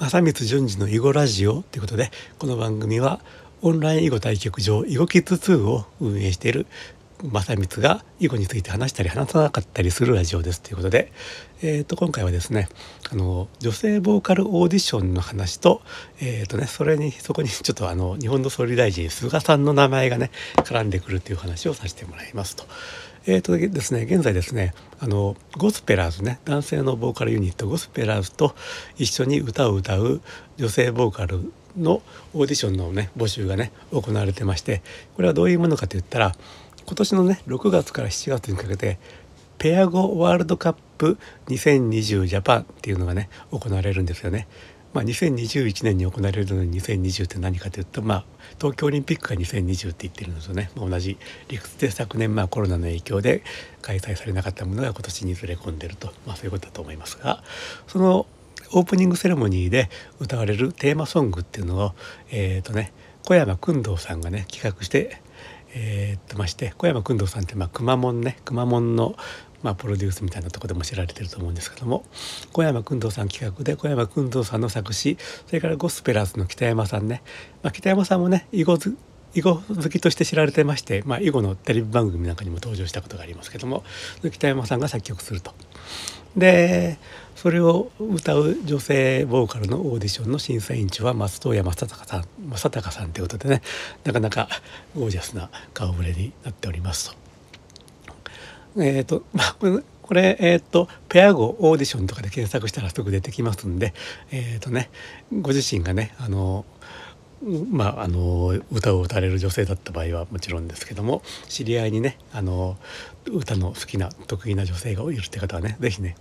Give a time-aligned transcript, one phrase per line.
[0.00, 3.20] 正光淳二の囲碁ラジオということでこの番組は
[3.60, 6.66] オンライン囲碁対局場囲碁キッズ2を運営している
[7.22, 11.12] 正光が囲碁について話したり話さなかったりするラジオですということで、
[11.60, 12.70] えー、と今回はですね
[13.12, 15.82] あの女性ボーカルオーディションの話と,、
[16.18, 22.64] えーとね、それにそこにちょっとあの日本の総理大臣菅さんの名前がね絡んでくるという話をさせてもらいますと。
[23.26, 28.54] えーとですね、現在ですねあのゴスペラーズね男性のボーカルユニットゴスペラーズと
[28.96, 30.22] 一緒に歌を歌う
[30.56, 34.82] 女性ボーカルのオーディションのね募集がね行われてまして
[35.16, 36.34] これはどういうものかといったら
[36.86, 38.98] 今年のね6月から7月にかけて
[39.58, 44.48] ペア語ワールドカップ2020ジャパンっていうのがね行われるんですよね。
[44.92, 48.24] まあ、2021年に行われるのに2020って何かというと、まあ、
[48.58, 51.16] 東京オリンピックが2020って言ってるのとね、まあ、同じ
[51.48, 53.42] 理屈で昨年まあコロナの影響で
[53.82, 57.42] 開催されなかったものが今年にずれ込んでると、まあ、そういうことだと思いますが
[57.86, 58.26] その
[58.72, 61.92] オープニングセレモニーで歌われるテーマソングっていうのを
[62.30, 62.92] えっ、ー、とね
[63.26, 65.20] 小山君堂さんがね企画して
[65.72, 69.14] えー、っとまして小山君堂さんってまあくまモンねくまモンの
[69.62, 72.04] まあ、プロデュースみたいなとこでも知られてると思うんですけども
[72.52, 75.16] 小山君堂さん企画で小山君堂さんの作詞
[75.46, 77.22] それからゴスペラーズの北山さんね、
[77.62, 78.94] まあ、北山さんもね囲碁
[79.34, 83.84] 囲碁好きとして知られてまして、まあ、囲碁のテレビ番組なんかにも登場したことがありますけども
[84.32, 85.52] 北山さんが作曲すると。
[86.36, 86.98] で
[87.34, 93.62] それを歌う女性ボーカルのオーディションの審査委員長は松任谷正隆さん正隆さんということでね
[94.04, 94.48] なかなか
[94.94, 97.29] ゴージャスな顔ぶれになっておりますと。
[98.76, 99.56] えーとまあ、
[100.02, 103.94] これ、えーと、ペア語オーディションとかで検索したらすぐ出てきますんで、
[104.30, 104.90] えーとね、
[105.32, 106.64] ご自身がねあの
[107.70, 112.76] まあ、あの歌を歌われる女性だった場合はもちろんですけども知り合いにねあの
[113.26, 116.16] 歌の好きな得意な女性がいるって方はね是非ね、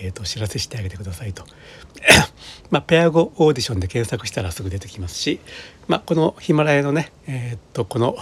[0.00, 1.44] えーと、知らせしてあげてくださいと。
[2.70, 5.38] まあ、ペア語オーディションで検索したらすぐ出てきますし、
[5.86, 8.16] まあ、このヒマラヤのね、えー、っとこの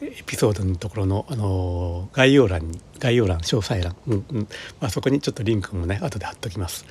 [0.00, 4.48] エピソードのところの、あの概要欄に概要欄詳細欄、うんうん
[4.80, 6.84] まあ、そこにちょっとリンクもね後で貼っときます。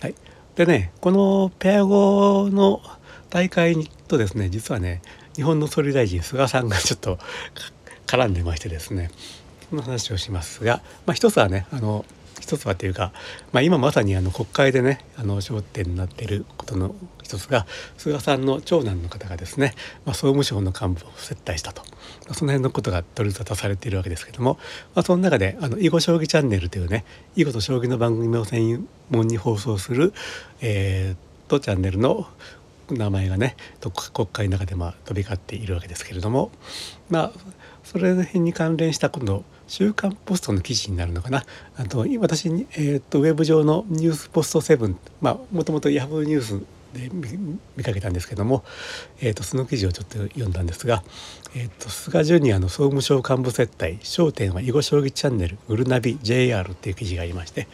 [0.00, 0.14] はい、
[0.54, 2.82] でねこのペア語の
[3.30, 5.02] 大会とですね実はね
[5.34, 7.18] 日本の総理大臣菅さんがちょっと
[8.06, 9.10] 絡んでましてですね
[9.70, 12.04] その話をしますが、まあ、一つはねあの
[12.46, 13.10] 一つはというか、
[13.50, 17.66] まあ、今まさにあの国会でねあの焦点になっていることの一つが
[17.98, 19.74] 菅さんの長男の方がですね、
[20.04, 21.88] まあ、総務省の幹部を接待したと、ま
[22.30, 24.60] あ、その辺のことが取り沙汰されているわけですけども、
[24.94, 30.12] まあ、その中であの囲碁将棋チャンネルというね囲碁と将棋の番組を専門に放送する、
[30.60, 32.28] えー、とチャンネルの
[32.90, 33.56] 名前がね
[34.12, 36.50] 国会の中でまあ飛び交っているわけですけれども
[37.08, 41.44] まあそれ辺に関連した今度「週刊ポスト」の記事になるのかな。
[41.76, 46.60] あと私、えーと、ウェブ上の「ニュースポスト7」まあもともとヤフーニュース
[46.96, 47.10] で
[47.76, 48.64] 見かけたんですけども、
[49.20, 51.02] えーと、その記事をちょっと読んだんですが、
[51.54, 57.68] えーと、菅ジュニアの総務省幹部接待『焦点は囲碁将棋チャンネルグルナビ JR』っていう記事がありまして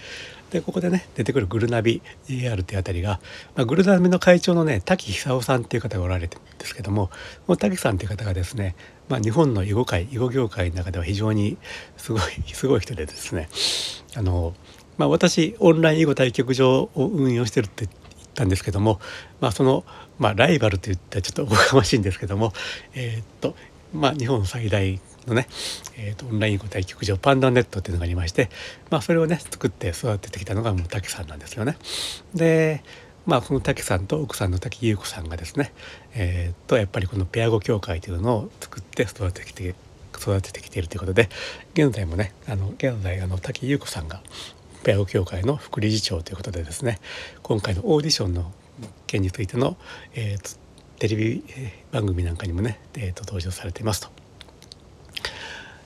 [0.53, 3.21] でここでね出てくるグルナビ JR っていうあたりが、
[3.57, 7.09] まあ、グルナビの会長のね滝久夫さんっていう方がおられてるんですけども
[7.47, 8.77] この滝さんっていう方がですね、
[9.09, 11.57] まあ、日本の囲碁界囲碁業界の中では非常に
[11.97, 12.23] すごい
[12.53, 13.49] すごい人でですね
[14.15, 14.55] あの、
[14.99, 17.89] まあ、私オンライン囲碁対局場を運用してるって
[18.35, 19.01] たんですけども、
[19.41, 19.85] まあ、その、
[20.19, 22.53] まあ、ライバルといったらちょっとおこがましいんですけども、
[22.95, 23.55] えー、っと
[23.95, 25.47] まあ、日本最大のね、
[25.97, 28.49] えーと、オンライン語対局場パンダネットっていうのがありまして、
[28.91, 31.77] まあ、それをね作って育ててきたのがもう滝さんなんですよね。
[32.35, 32.83] で
[33.25, 35.73] まあこの滝さんと奥さんの滝優子さんがですね、
[36.15, 39.77] えー、とやっぱりこのペア語協会というのを作って育ててきて
[40.19, 41.29] 育ててきているということで
[41.75, 44.23] 現在もねあの現在あの滝優子さんが
[44.83, 46.99] ペア語協会の副理事長ということでですね
[47.43, 48.53] 今回のオーディションの
[49.07, 49.77] 件についての、
[50.15, 50.59] えー、
[50.99, 51.45] テレビ
[51.91, 54.23] 番組なんかにもね、えーと登場されていますと。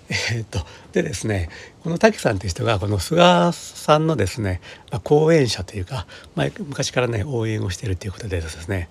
[0.09, 0.61] えー、っと
[0.93, 1.49] でですね
[1.83, 8.89] この滝さんという人がこの菅さんのですね、まあ、講演者というか、まあ、昔からね応援をしているということでですね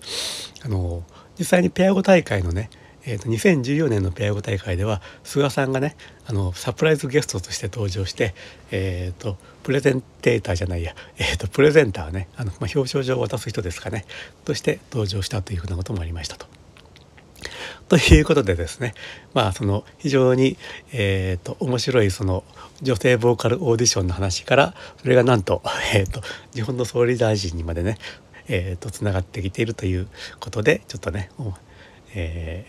[0.64, 1.02] あの
[1.38, 2.70] 実際にペア語大会のね
[3.06, 8.34] えーと、2014年のペア語大会では菅さんがねあのサプライズゲストとして登場して、
[8.72, 14.04] えーと、プレゼンテーターじゃないや、えーと、プレゼンターねあの、まあ、表彰状を渡す人ですかね
[14.44, 16.46] として登場したというふうなこともありましたと。
[17.88, 18.94] ということでですね
[19.32, 20.56] まあその非常に、
[20.92, 22.42] えーと、面白いその
[22.82, 25.62] 女性ボーカルオーディションの話からそれがなんと,、
[25.94, 26.20] えーと、
[26.52, 27.98] 日本の総理大臣にまでね
[28.48, 30.08] えーと、つながってきているという
[30.40, 31.30] ことでちょっとね、
[32.14, 32.66] え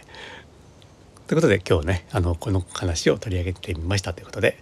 [1.25, 4.57] ー、ということで今日ねあのこの話を取り上げてみましたということで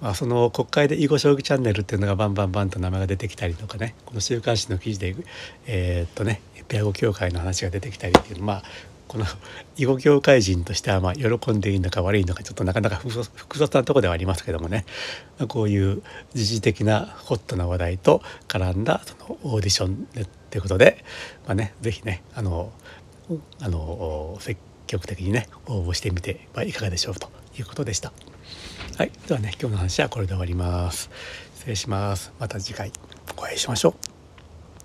[0.00, 5.16] まあ、その国会で囲碁将棋チャンネルっていうのがバンバンバンと名前が出てきたりとかねこの週刊誌の記事で
[5.66, 8.62] えー、っとねペア語協会の話が出てきたりっていうまあ
[9.08, 9.24] この
[9.78, 14.84] 囲碁業界人としてはまあ喜んでいいのか悪いのかちょっとなかなか複雑なとこではありますけどもね、
[15.38, 16.02] まあ、こういう
[16.34, 21.04] 時事的なホットな話題と絡んだそのオーディションっていうことで、
[21.46, 22.72] まあね、是非ねあの
[23.60, 28.12] あの積極的にね応募してみてはいかがでしょうということでした。
[28.96, 31.10] はい、ではね今日の話はこれで終わります。
[31.54, 32.32] 失礼します。
[32.38, 32.92] また次回
[33.36, 34.15] お会いしましょう。